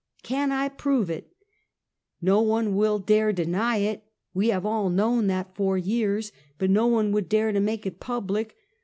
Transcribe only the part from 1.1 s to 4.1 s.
it?" "Ko one will dare deny it.